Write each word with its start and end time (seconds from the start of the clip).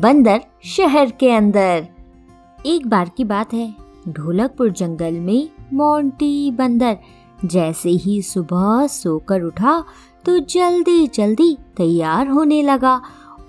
बंदर 0.00 0.40
शहर 0.64 1.10
के 1.10 1.30
अंदर। 1.30 1.86
एक 2.66 2.86
बार 2.88 3.10
की 3.16 3.24
बात 3.24 3.52
है, 3.54 3.74
ढोलकपुर 4.08 4.70
जंगल 4.70 5.14
में 5.14 5.48
मोंटी 5.72 6.50
बंदर। 6.50 6.96
जैसे 7.44 7.90
ही 7.90 8.20
सुबह 8.22 8.86
सोकर 8.86 9.42
उठा 9.42 9.84
तो 10.24 10.38
जल्दी 10.46 11.06
जल्दी 11.06 11.56
तैयार 11.76 12.28
होने 12.28 12.62
लगा 12.62 12.94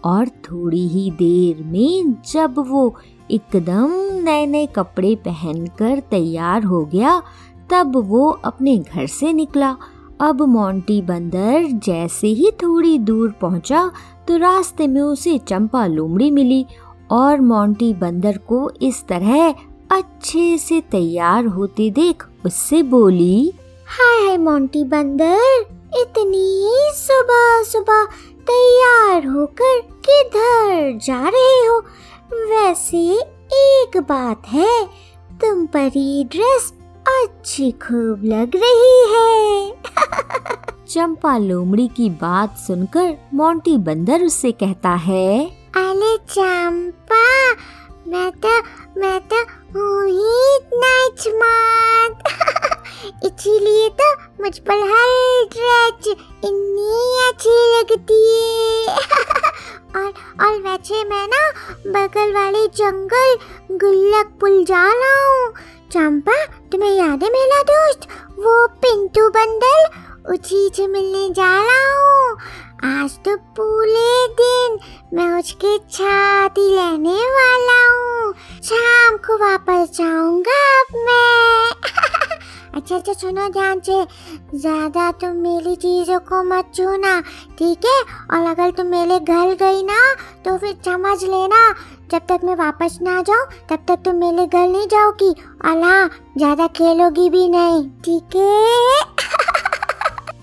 और 0.03 0.27
थोड़ी 0.27 0.88
ही 0.88 1.09
देर 1.11 1.63
में 1.63 2.16
जब 2.34 2.59
वो 2.67 2.83
एकदम 3.31 3.94
नए 4.23 4.45
नए 4.45 4.66
कपड़े 4.66 5.16
पहनकर 5.16 5.99
तैयार 6.11 6.63
हो 6.63 6.86
गया, 6.86 7.22
तब 7.70 7.95
वो 7.97 8.30
अपने 8.45 8.77
घर 8.77 9.05
से 9.08 9.33
निकला। 9.33 9.75
अब 10.21 10.41
मोंटी 10.41 11.02
बंदर 11.02 11.66
जैसे 11.71 12.27
ही 12.27 12.52
थोड़ी 12.52 12.98
दूर 12.99 13.31
पहुँचा 13.31 13.91
तो 14.27 14.38
रास्ते 14.38 14.88
में 14.88 15.02
उसे 15.02 15.38
चंपा 15.38 15.85
लोमड़ी 15.85 16.31
मिली 16.31 16.66
और 17.11 17.41
मोंटी 17.41 17.94
बंदर 17.94 18.38
को 18.38 18.71
इस 18.81 19.03
तरह 19.07 19.49
अच्छे 19.92 20.58
से 20.58 20.81
तैयार 20.81 21.45
होते 21.45 21.89
देख 21.89 22.23
उससे 22.45 22.83
बोली, 22.83 23.53
हाय 23.88 24.27
हाय 24.27 24.38
मोंटी 24.38 24.83
बंदर, 24.83 25.61
इतनी 26.02 26.72
सुबह 26.95 27.64
सुबह 27.64 28.05
तैयार 28.42 29.27
होकर 29.27 29.80
किधर 29.80 30.97
जा 30.97 31.30
रहे 31.30 31.67
हो? 31.67 31.80
वैसे 32.33 32.97
एक 33.53 33.97
बात 33.97 34.47
है, 34.47 34.86
तुम 35.42 35.66
पर 35.66 35.89
ड्रेस 36.31 36.73
अच्छी 37.07 37.71
खूब 37.83 38.21
लग 38.25 38.55
रही 38.55 38.99
है। 39.11 39.71
चंपा 40.89 41.38
लोमड़ी 41.38 41.88
की 41.88 42.09
बात 42.21 42.58
सुनकर 42.58 43.16
मोंटी 43.33 43.77
बंदर 43.88 44.23
उससे 44.23 44.52
कहता 44.52 44.89
है, 45.05 45.45
अरे 45.77 46.17
चंपा, 46.30 47.23
मैं 48.08 48.31
तो 48.45 48.49
मैं 48.99 49.19
तो 49.27 49.41
हूँ 49.75 50.05
ही 50.08 50.55
इतना 50.55 50.93
स्मार्ट 51.21 52.16
इसीलिए 53.25 53.89
तो 54.02 54.11
मुझ 54.43 54.58
पर 54.59 54.81
हर 54.91 55.11
ड्रेस 55.53 56.08
इतनी 56.08 57.30
अच्छी 57.30 57.55
लगती 57.73 58.21
है। 58.27 58.95
और 59.95 60.11
और 60.45 60.61
वैसे 60.61 61.03
मैं 61.03 61.27
ना 61.27 61.49
बगल 61.88 62.33
वाले 62.33 62.65
जंगल 62.77 63.36
गुल्लक 63.77 64.38
पुल 64.41 64.63
जा 64.65 64.83
रहा 64.93 65.25
हूँ 65.27 65.53
चंपा, 65.92 66.45
तुम्हें 66.72 66.92
याद 66.92 67.23
है 67.23 67.30
मेरा 67.30 67.61
दोस्त? 67.64 68.08
वो 68.39 68.67
पिंटू 68.67 69.30
बंदल? 69.30 69.86
उसी 70.33 70.70
से 70.75 70.88
मिलने 70.88 71.30
जा 71.30 71.50
रहा 71.64 71.92
हूँ। 71.94 72.38
आज 72.83 73.11
तो 73.11 73.36
पूरे 73.38 74.28
दिन 74.42 74.80
मैं 75.14 75.39
उसके 75.39 75.78
छाती 75.78 76.70
लेने 76.70 77.17
वाला 77.38 77.80
हूँ। 77.88 78.33
शाम 78.64 79.17
को 79.17 79.38
वापस 79.38 79.98
जाऊँगा 79.98 80.59
अब 80.80 80.95
मैं। 80.98 81.72
अच्छा 82.76 82.95
अच्छा 82.95 83.14
सुनो 83.14 83.50
ध्यान 83.50 83.80
से। 83.80 84.05
ज़्यादा 84.58 85.11
तुम 85.11 85.30
मेरी 85.30 85.76
चीज़ों 85.76 86.20
को 86.20 86.44
मत 86.44 86.71
छूना, 86.76 87.21
ठीक 87.58 87.86
है? 87.86 88.02
और 88.32 88.45
अगर 88.48 88.71
तुम 88.71 88.88
मेरे 88.88 89.20
घर 89.20 89.54
गई 89.55 89.83
ना 89.83 90.14
तो 90.45 90.58
फिर 90.58 90.77
समझ 90.86 91.23
लेना। 91.23 91.73
जब 92.11 92.22
तक 92.30 92.39
मैं 92.44 92.55
वापस 92.55 92.98
ना 93.02 93.17
आ 93.20 93.22
जाऊँ 93.22 93.45
तब 93.70 93.86
तक 93.88 93.99
तुम 94.05 94.16
मेरे 94.16 94.45
घर 94.48 94.67
नहीं 94.67 94.88
जाओगी। 94.88 95.30
और 95.66 95.83
हाँ 95.83 96.10
ज़्यादा 96.38 96.67
खेलोगी 96.67 97.30
भी 97.30 97.48
नहीं 97.49 97.83
ठीक 98.05 98.36
है? 98.36 99.05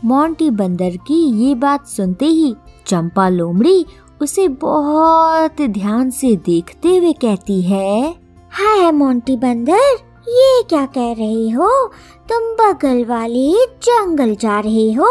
मोंटी 0.04 0.50
बंदर 0.50 0.96
की 1.06 1.20
ये 1.44 1.54
बात 1.54 1.86
सुनते 1.86 2.26
ही 2.26 2.54
चंपा 2.86 3.28
लोमड़ी 3.28 3.84
उसे 4.22 4.48
बहुत 4.62 5.60
ध्यान 5.70 6.10
से 6.10 6.34
देखते 6.46 6.96
हुए 6.96 7.12
कहती 7.12 7.60
है 7.62 8.10
हाय 8.52 8.90
मोंटी 8.92 9.36
बंदर 9.36 9.96
ये 10.28 10.62
क्या 10.68 10.84
कह 10.86 11.12
रही 11.12 11.50
हो? 11.50 11.70
तुम 12.28 12.52
बगल 12.60 13.04
वाले 13.04 13.52
जंगल 13.82 14.34
जा 14.34 14.58
रहे 14.60 14.92
हो 14.92 15.10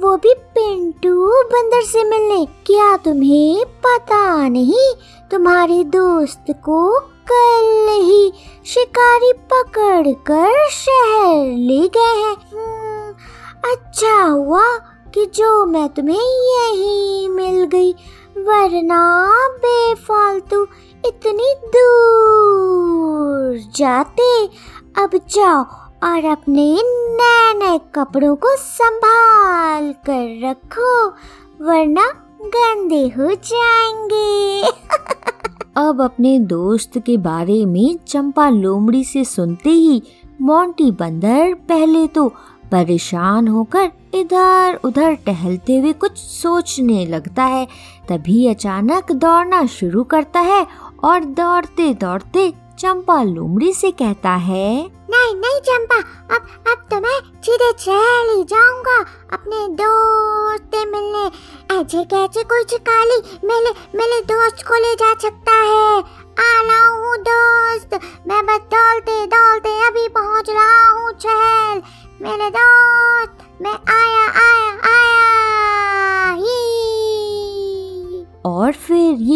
वो 0.00 0.16
भी 0.16 0.34
पिंटू 0.34 1.26
बंदर 1.26 1.82
से 1.82 2.04
मिलने। 2.04 2.46
क्या 2.46 2.96
तुम्हें 2.96 3.64
पता 3.64 4.48
नहीं? 4.48 4.94
तुम्हारे 5.30 5.84
दोस्त 5.84 6.44
को 6.50 7.00
कल 7.00 7.86
ही 7.90 8.32
शिकारी 8.66 9.32
पकड़ 9.32 10.12
कर 10.12 10.68
शहर 10.68 11.56
ले 11.56 11.88
गए 11.88 12.00
हैं। 12.00 12.34
हम्म, 12.34 13.14
अच्छा 13.72 14.22
हुआ 14.22 14.64
कि 15.14 15.26
जो 15.26 15.66
मैं 15.66 15.88
तुम्हें 15.88 16.56
यही 16.56 17.28
मिल 17.28 17.64
गई 17.64 17.94
वरना 18.38 19.48
बेफालतू 19.48 20.66
इतनी 21.06 21.54
दूर 21.66 23.72
जाते। 23.76 24.48
अब 25.02 25.10
जाओ 25.14 25.87
और 26.02 26.24
अपने 26.24 26.78
नए 26.82 27.54
नए 27.54 27.80
कपड़ों 27.94 28.36
को 28.36 28.56
संभाल 28.56 29.92
कर 29.92 30.50
रखो, 30.50 31.08
वरना 31.64 32.04
गंदे 32.42 33.08
हो 33.08 33.34
जाएँगे। 33.34 34.62
अब 35.76 36.02
अपने 36.02 36.38
दोस्त 36.38 36.98
के 36.98 37.16
बारे 37.16 37.66
में 37.66 37.98
चंपा 38.08 38.48
लोमड़ी 38.48 39.04
से 39.04 39.24
सुनते 39.24 39.70
ही 39.70 40.02
मोंटी 40.40 40.90
बंदर 40.90 41.54
पहले 41.54 42.06
तो 42.06 42.28
परेशान 42.72 43.48
होकर 43.48 43.90
इधर 44.14 44.80
उधर 44.84 45.14
टहलते 45.14 45.78
हुए 45.78 45.92
कुछ 45.92 46.18
सोचने 46.18 47.06
लगता 47.06 47.44
है। 47.44 47.66
तभी 48.08 48.46
अचानक 48.46 49.12
दौड़ना 49.12 49.66
शुरू 49.66 50.04
करता 50.04 50.40
है 50.40 50.66
और 51.04 51.24
दौड़ते 51.24 51.94
दौड़ते 51.94 52.67
चंपा 52.78 53.22
लोमड़ी 53.22 53.72
से 53.74 53.90
कहता 53.90 54.30
है, 54.30 54.66
नहीं 55.10 55.34
नहीं 55.34 55.60
चंपा, 55.60 55.96
अब 56.34 56.46
अब 56.70 56.86
तो 56.90 57.00
मैं 57.00 57.18
सीधे 57.42 57.70
चली 57.74 58.44
जाऊँगा 58.44 58.98
अपने 59.32 59.66
दोस्त 59.74 60.74
से 60.74 60.84
मिलने। 60.84 61.24
ऐसे 61.74 62.04
कैसे 62.04 62.42
कोई 62.44 62.64
चिकाली 62.64 63.18
मेरे 63.46 63.70
मेरे 63.94 64.20
दोस्त 64.24 64.62
को 64.68 64.74
ले 64.76 64.94
जा 64.94 65.12
सकता 65.14 65.52
है? 65.52 65.98
आ 66.40 66.50
रहा 66.62 66.86
हूँ 66.88 67.16
दोस्त, 67.28 67.94
मैं 68.28 68.44
बस 68.46 68.60
दौड़ते 68.74 69.24
दौड़ते 69.26 69.47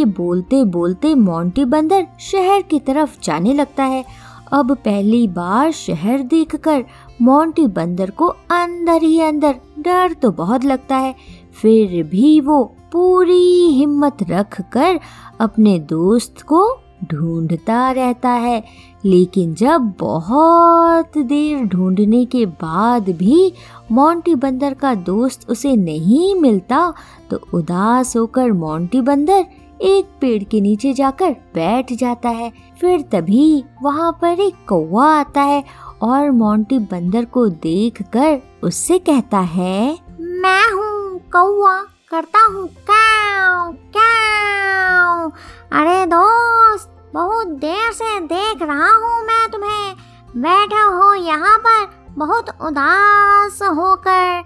ये 0.03 0.07
बोलते 0.07 0.63
बोलते 0.65 1.15
मोंटी 1.15 1.65
बंदर 1.65 2.07
शहर 2.21 2.63
की 2.63 2.79
तरफ़ 2.79 3.17
जाने 3.23 3.53
लगता 3.55 3.85
है। 3.85 4.05
अब 4.53 4.75
पहली 4.75 5.27
बार 5.29 5.71
शहर 5.73 6.23
देखकर 6.23 6.85
मोंटी 7.23 7.67
बंदर 7.67 8.11
को 8.11 8.27
अंदर 8.53 9.03
ही 9.03 9.21
अंदर 9.21 9.55
डर 9.79 10.13
तो 10.13 10.31
बहुत 10.33 10.65
लगता 10.65 10.97
है। 10.97 11.15
फिर 11.63 12.03
भी 12.03 12.41
वो 12.41 12.63
पूरी 12.93 13.67
हिम्मत 13.71 14.17
रख 14.31 14.61
कर 14.73 15.01
अपने 15.41 15.79
दोस्त 15.79 16.43
को 16.43 16.65
ढूंढता 17.05 17.91
रहता 17.93 18.31
है। 18.31 18.63
लेकिन 19.05 19.55
जब 19.55 19.93
बहुत 20.01 21.19
देर 21.19 21.65
ढूँढने 21.67 22.25
के 22.25 22.45
बाद 22.47 23.11
भी 23.19 23.53
मोंटी 23.93 24.35
बंदर 24.35 24.75
का 24.75 24.95
दोस्त 24.95 25.51
उसे 25.51 25.77
नहीं 25.77 26.35
मिलता 26.35 26.93
तो 27.31 27.41
उदास 27.55 28.17
होकर 28.17 28.53
मोंटी 28.53 29.01
बंदर 29.01 29.45
एक 29.83 30.11
पेड़ 30.21 30.43
के 30.45 30.61
नीचे 30.61 30.93
जाकर 30.93 31.31
बैठ 31.55 31.93
जाता 31.93 32.29
है। 32.31 32.51
फिर 32.81 33.01
तभी 33.13 33.65
वहाँ 33.83 34.11
पर 34.23 34.41
एक 34.41 34.55
कौवा 34.69 35.07
आता 35.11 35.41
है 35.43 35.63
और 36.03 36.31
मोंटी 36.33 36.79
बंदर 36.91 37.25
को 37.27 37.47
देखकर 37.49 38.41
उससे 38.65 38.99
कहता 39.01 39.39
है, 39.39 39.99
मैं 40.19 40.71
हूँ 40.73 41.19
कौवा, 41.33 41.77
करता 42.11 42.45
हूँ 42.47 42.67
काव 42.91 43.73
काव 43.97 45.31
अरे 45.73 46.05
दोस्त, 46.07 46.91
बहुत 47.15 47.47
देर 47.61 47.93
से 47.93 48.19
देख 48.23 48.63
रहा 48.63 48.91
हूँ 48.95 49.23
मैं 49.25 49.51
तुम्हें। 49.51 49.95
बैठा 50.37 50.83
हो 50.85 51.13
यहाँ 51.15 51.59
पर, 51.59 51.87
बहुत 52.19 52.49
उदास 52.63 53.59
होकर। 53.63 54.41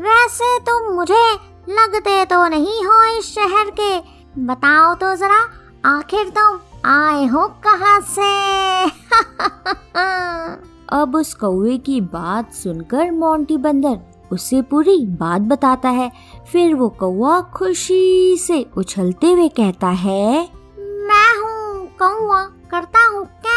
वैसे 0.00 0.58
तुम 0.60 0.92
मुझे 0.94 1.22
लगते 1.70 2.24
तो 2.24 2.46
नहीं 2.48 2.84
हो 2.84 3.02
बताओ 4.46 4.94
तो 4.94 5.16
जरा, 5.16 5.48
आखिर 5.86 6.28
तुम 6.28 6.58
आए 6.86 7.26
हो 7.26 7.46
कहाँ 7.64 8.00
से? 8.00 8.84
अब 10.92 11.16
उस 11.16 11.34
कौवे 11.34 11.78
की 11.78 12.00
बात 12.00 12.52
सुनकर 12.52 13.10
मोंटी 13.10 13.56
बंदर 13.56 13.98
उसे 14.32 14.62
पूरी 14.62 15.06
बात 15.20 15.40
बताता 15.40 15.88
है। 15.88 16.10
फिर 16.52 16.74
वो 16.74 16.88
कौआ 17.00 17.40
खुशी 17.56 18.36
से 18.36 18.66
उछलते 18.76 19.32
हुए 19.32 19.48
कहता 19.48 19.86
है, 19.86 20.48
मैं 20.78 21.38
हूँ 21.38 21.86
कौआ 21.98 22.44
करता 22.70 23.06
हूँ 23.06 23.26
क्या 23.26 23.56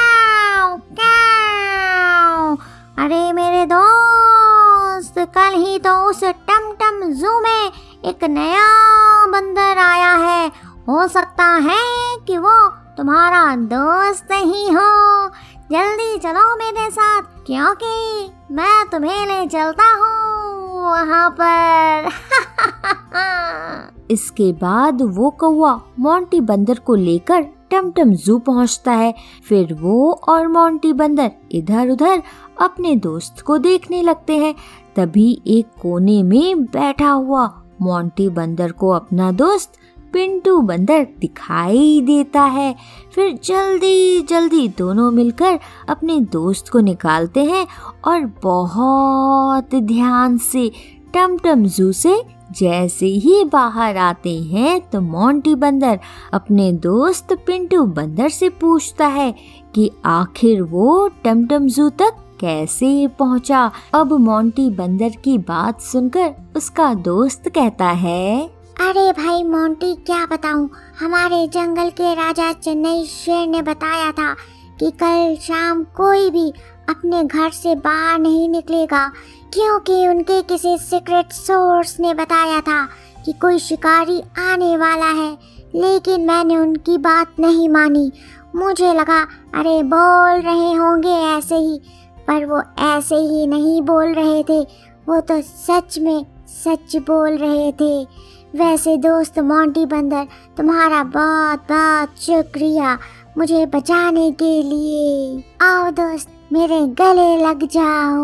अरे 3.06 3.34
मेरे 3.34 3.66
दोस्त, 3.66 5.20
कल 5.36 5.56
ही 5.56 5.80
तो 5.80 6.10
उस 6.10 6.24
टम 6.24 6.74
टम 6.82 7.12
जू 7.12 7.42
में 7.42 7.72
एक 8.06 8.24
नया 8.24 9.28
बंदर 9.28 9.78
आया 9.78 10.16
है 10.16 10.52
हो 10.90 11.08
सकता 11.08 11.46
है 11.46 12.18
कि 12.28 12.38
वो 12.38 12.70
तुम्हारा 12.98 13.56
दोस्त 13.56 14.28
ही 14.32 14.68
हो। 14.68 15.28
जल्दी 15.72 16.18
चलो 16.18 16.56
मेरे 16.56 16.92
साथ, 16.92 17.22
क्योंकि 17.22 18.32
मैं 18.52 18.90
तुम्हें 18.90 19.28
ले 19.28 19.48
चलता 19.48 19.94
हूँ 19.94 20.84
वहाँ 20.84 21.36
पर। 21.42 22.12
इसके 24.12 24.54
बाद 24.54 25.02
वो 25.02 25.30
कौवा 25.30 25.82
मोंटी 26.00 26.42
बंदर 26.42 26.80
को 26.80 26.96
लेकर 26.96 27.42
टमटम 27.42 28.10
जू 28.10 28.40
पहुँचता 28.40 28.92
है। 28.92 29.16
फिर 29.50 29.74
वो 29.74 30.12
और 30.12 30.48
मोंटी 30.48 30.94
बंदर 30.94 31.32
इधर 31.52 31.90
उधर 31.90 32.24
अपने 32.62 32.96
दोस्त 32.96 33.42
को 33.42 33.58
देखने 33.58 34.04
लगते 34.04 34.38
हैं। 34.38 34.56
तभी 34.96 35.42
एक 35.48 35.68
कोने 35.82 36.24
में 36.24 36.64
बैठा 36.64 37.10
हुआ 37.10 37.62
मोंटी 37.82 38.30
बंदर 38.30 38.72
को 38.72 38.90
अपना 38.90 39.32
दोस्त 39.32 39.74
पिंटू 40.14 40.58
बंदर 40.62 41.08
दिखाई 41.20 42.02
देता 42.02 42.42
है 42.42 42.76
फिर 43.16 43.40
जल्दी 43.44 44.22
जल्दी 44.22 44.68
दोनों 44.68 45.12
मिलकर 45.12 45.60
अपने 45.90 46.20
दोस्त 46.20 46.70
को 46.70 46.80
निकालते 46.80 47.44
हैं 47.46 47.68
और 48.06 48.26
बहुत 48.44 49.76
ध्यान 49.76 50.38
से 50.38 50.72
टमटम 51.14 51.66
जू 51.66 51.92
से 51.92 52.22
जैसे 52.60 53.06
ही 53.06 53.44
बाहर 53.44 53.98
आते 53.98 54.36
हैं 54.44 54.80
तो 54.90 55.02
मोंटी 55.02 55.56
बंदर 55.56 56.00
अपने 56.34 56.72
दोस्त 56.72 57.34
पिंटू 57.48 57.84
बंदर 57.84 58.30
से 58.30 58.50
पूछता 58.50 59.08
है 59.08 59.34
कि 59.76 59.92
आखिर 60.06 60.62
वो 60.62 61.08
टमटम 61.24 61.68
जू 61.68 61.90
तक 61.90 62.18
कैसे 62.40 63.08
पहुँचा? 63.20 63.72
अब 63.94 64.14
मोंटी 64.14 64.70
बंदर 64.70 65.10
की 65.24 65.38
बात 65.38 65.82
सुनकर 65.82 66.34
उसका 66.56 66.94
दोस्त 66.94 67.50
कहता 67.50 67.90
है 67.90 68.61
अरे 68.80 69.12
भाई, 69.12 69.44
मोंटी, 69.44 69.96
क्या 69.96 70.26
बताऊँ? 70.26 70.70
हमारे 71.00 71.48
जंगल 71.48 71.90
के 71.90 72.14
राजा 72.14 72.54
चेन्नई 72.54 73.06
शेर 73.06 73.48
ने 73.48 73.62
बताया 73.62 74.12
था 74.12 74.36
कि 74.80 74.92
कल 74.92 75.38
शाम 75.42 75.84
कोई 75.84 76.30
भी 76.30 76.54
अपने 76.90 77.24
घर 77.24 77.50
से 77.50 77.76
बाहर 77.76 78.20
नहीं 78.20 78.50
निकलेगा, 78.50 79.08
क्योंकि 79.54 80.08
उनके 80.08 80.42
किसी 80.42 80.78
सीक्रेट 80.78 81.34
सोर्स 81.34 82.00
ने 82.00 82.14
बताया 82.14 82.62
था 82.62 82.90
कि 83.26 83.34
कोई 83.34 83.60
शिकारी 83.60 84.22
आने 84.22 84.78
वाला 84.78 85.06
है। 85.06 85.38
लेकिन 85.76 86.22
मैंने 86.22 86.58
उनकी 86.58 86.98
बात 86.98 87.28
नहीं 87.40 87.70
मानी। 87.70 88.12
मुझे 88.56 88.94
लगा, 88.94 89.22
अरे, 89.54 89.84
बोल 89.84 90.42
रहे 90.42 90.74
होंगे 90.74 91.38
ऐसे 91.38 91.56
ही। 91.56 91.82
पर 92.28 92.46
वो 92.46 92.64
ऐसे 92.80 93.16
ही 93.16 93.48
नहीं 93.48 93.82
बोल 93.82 94.14
रहे 94.14 94.44
थे। 94.44 94.62
वो 95.10 95.22
तो 95.22 95.42
सच 95.42 96.00
में 96.00 96.26
सच 96.48 96.96
बोल 96.96 97.38
रहे 97.38 97.72
थे। 97.72 98.08
वैसे 98.56 98.98
दोस्त 98.98 99.40
मोंटी 99.40 99.86
बंदर, 99.86 100.28
तुम्हारा 100.58 101.04
बहुत 101.04 101.60
बहुत 101.60 102.20
शुक्रिया 102.22 102.98
मुझे 103.38 103.66
बचाने 103.66 104.32
के 104.32 104.64
लिए। 104.64 105.44
आओ 105.62 105.92
दोस्त, 105.92 106.30
मेरे 106.54 106.80
गले 106.88 107.46
लग 107.46 107.64
जाओ। 107.68 108.24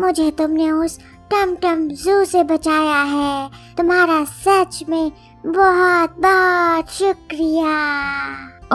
मुझे 0.00 0.30
तुमने 0.30 0.70
उस 0.70 0.98
टम 1.30 1.54
टम 1.54 1.88
जू 1.88 2.24
से 2.24 2.42
बचाया 2.44 3.02
है। 3.02 3.50
तुम्हारा 3.76 4.24
सच 4.24 4.84
में 4.88 5.12
बहुत 5.46 6.14
बहुत 6.18 6.90
शुक्रिया। 6.90 7.76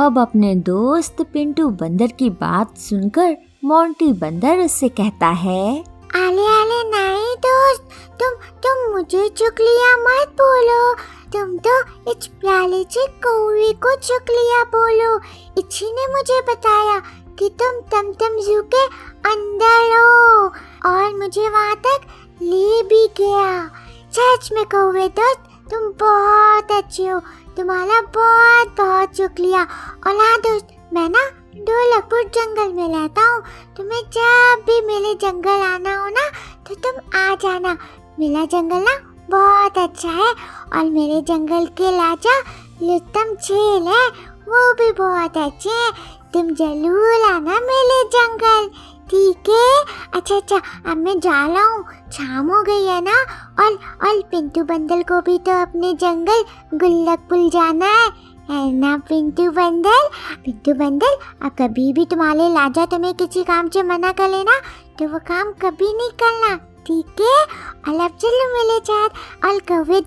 अब 0.06 0.20
अपने 0.20 0.56
दोस्त 0.56 1.22
पिंटू 1.34 1.70
बंदर 1.70 2.08
की 2.08 2.30
बात 2.30 2.78
सुनकर 2.78 3.38
मोंटी 3.66 4.14
बंदर 4.14 4.58
उससे 4.58 4.90
कहता 4.90 5.28
है 5.28 5.84
आले 6.16 6.46
आले, 6.46 6.84
नहीं 6.84 7.36
दोस्त. 7.36 7.84
तुम 8.20 8.34
तुम 8.66 8.92
मुझे 8.94 9.30
चुकलिया 9.30 9.98
मत 9.98 10.28
बोलो. 10.42 10.94
तुम 11.34 11.58
तो 11.58 11.80
इस 12.12 12.28
प्याले 12.28 12.84
से 12.84 13.08
कौवे 13.08 13.74
को 13.74 13.96
चुकलिया 13.96 14.64
बोलो। 14.64 15.20
इच्छी 15.58 15.86
ने 15.86 16.08
मुझे 16.08 16.42
बताया 16.42 17.00
कि 17.40 17.50
तुम 17.50 17.80
तम 17.82 18.12
तम 18.12 18.38
जू 18.38 18.62
के 18.62 18.86
अंदर 19.30 20.00
हो। 20.00 20.48
और 20.90 21.16
मुझे 21.16 21.50
वहाँ 21.50 21.76
तक 21.76 22.00
ले 22.42 22.84
भी 22.84 23.08
गया। 23.08 23.72
सच 24.12 24.50
में 24.52 24.66
कौवे 24.66 25.08
दोस्त, 25.08 25.44
तुम 25.72 25.92
बहुत 26.00 26.72
अच्छे 26.72 27.08
हो। 27.08 27.20
तुम्हारा 27.58 28.02
बहुत 28.02 28.76
बहुत 28.78 29.18
शुक्रिया 29.18 29.62
और 30.08 30.16
हाँ 30.16 30.38
दोस्त, 30.38 30.68
मैं 30.94 31.10
ना 31.10 31.30
ढोलकपुर 31.54 32.24
जंगल 32.36 32.72
में 32.74 32.88
रहता 32.90 33.22
हूँ, 33.24 33.42
तुम्हें 33.78 34.02
जब 34.12 34.62
भी 34.68 34.80
मेरे 34.88 35.14
जंगल 35.22 35.62
आना 35.64 35.96
हो 35.96 36.10
ना 36.10 36.30
तो 36.68 36.76
तुम 36.76 37.20
आ 37.20 37.34
जाना। 37.36 37.78
मेरा 38.20 38.46
जंगल 38.46 38.84
ना, 38.84 38.96
बहुत 39.30 39.78
अच्छा 39.80 40.10
है, 40.10 40.32
और 40.74 40.90
मेरे 40.90 41.22
जंगल 41.28 41.66
के 41.78 41.92
राजा 41.92 42.38
लुत्तम 42.82 43.36
छेल 43.38 43.88
है, 43.88 44.08
वो 44.48 44.74
भी 44.74 44.92
बहुत 44.94 45.38
अच्छे 45.38 45.70
हैं। 45.70 45.92
तुम 46.34 46.54
ज़रूर 46.56 47.30
आना 47.32 47.60
मेरे 47.62 48.04
जंगल। 48.10 48.70
ठीक 49.10 49.50
है? 49.50 49.96
अच्छा 50.14 50.36
अच्छा 50.36 50.62
अब 50.92 50.98
मैं 50.98 51.20
जा 51.20 51.46
रहा 51.48 51.64
हूँ। 51.66 51.84
शाम 52.12 52.50
हो 52.50 52.62
गई 52.64 52.86
है 52.86 53.02
ना, 53.02 53.16
और 53.60 53.74
और 54.08 54.22
पिंटू 54.32 54.64
बंदल 54.66 55.02
को 55.04 55.22
भी 55.22 55.38
तो 55.40 55.62
अपने 55.62 55.94
जंगल 56.02 56.44
गुल्लक 56.76 57.28
पुल 57.30 57.50
जाना 57.50 57.86
है। 57.88 58.10
है 58.50 58.72
ना 58.72 58.98
पिंटू 58.98 59.52
बंदल 59.52 60.10
पिंटू 60.46 60.74
बंदल 60.74 61.18
अब 61.42 61.52
कभी 61.60 61.94
भी 61.94 62.06
तुम्हारे 62.06 62.50
लाजा 62.50 62.86
तुम्हें 62.86 63.14
किसी 63.14 63.44
काम 63.44 63.70
से 63.70 63.84
मना 63.84 64.12
कर 64.12 64.30
लेना 64.30 64.62
तो 65.00 65.08
वो 65.08 65.20
काम 65.20 65.52
कभी 65.52 65.94
नहीं 65.98 66.10
करना, 66.10 66.56
ठीक 66.56 67.22
है? 67.22 67.44
और 67.88 68.00
अब 68.02 68.18
चलो 68.18 68.54
मिले 68.54 68.80
चार 68.80 69.10
और 69.50 69.60
कौवे 69.60 70.00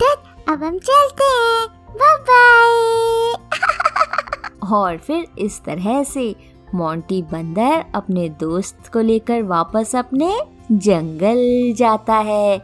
अब 0.53 0.63
हम 0.63 0.77
चलते 0.77 1.23
हैं। 1.23 1.67
बाय 1.91 2.17
बाय 2.17 3.33
और 4.75 4.97
फिर 4.97 5.27
इस 5.37 5.63
तरह 5.63 6.03
से 6.03 6.35
मोंटी 6.75 7.21
बंदर 7.21 7.85
अपने 7.95 8.29
दोस्त 8.29 8.89
को 8.93 8.99
लेकर 8.99 9.41
वापस 9.41 9.95
अपने 9.95 10.39
जंगल 10.71 11.73
जाता 11.77 12.13
है। 12.13 12.59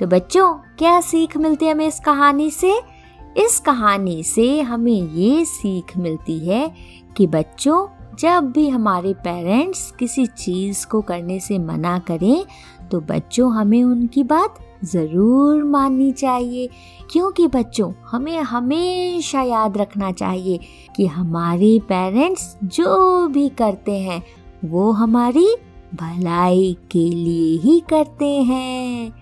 तो 0.00 0.06
बच्चों, 0.06 0.52
क्या 0.52 1.00
सीख 1.00 1.36
मिलती 1.36 1.66
है 1.66 1.72
हमें 1.72 1.86
इस 1.86 2.00
कहानी 2.00 2.50
से? 2.50 2.95
इस 3.36 3.58
कहानी 3.60 4.22
से 4.22 4.60
हमें 4.60 5.12
ये 5.12 5.44
सीख 5.44 5.96
मिलती 5.96 6.38
है 6.38 6.74
कि 7.16 7.26
बच्चों, 7.26 7.86
जब 8.18 8.50
भी 8.52 8.68
हमारे 8.68 9.12
पेरेंट्स 9.14 9.90
किसी 9.98 10.26
चीज़ 10.26 10.86
को 10.86 11.00
करने 11.00 11.40
से 11.40 11.58
मना 11.58 11.98
करें 11.98 12.44
तो 12.90 13.00
बच्चों 13.00 13.52
हमें 13.54 13.82
उनकी 13.84 14.22
बात 14.22 14.54
ज़रूर 14.84 15.62
माननी 15.64 16.12
चाहिए। 16.12 16.68
क्योंकि 17.10 17.46
बच्चों, 17.46 17.92
हमें 18.06 18.38
हमेशा 18.40 19.42
याद 19.42 19.78
रखना 19.78 20.12
चाहिए 20.12 20.60
कि 20.96 21.06
हमारे 21.06 21.78
पेरेंट्स 21.78 22.56
जो 22.64 23.26
भी 23.28 23.48
करते 23.48 23.98
हैं, 23.98 24.22
वो 24.64 24.90
हमारी 24.92 25.48
भलाई 25.94 26.76
के 26.90 27.08
लिए 27.10 27.58
ही 27.58 27.80
करते 27.90 28.30
हैं। 28.42 29.12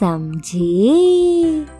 समझे? 0.00 1.79